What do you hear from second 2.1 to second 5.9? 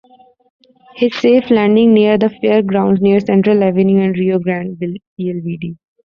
the fairgrounds near Central Avenue and Rio Grande Blvd.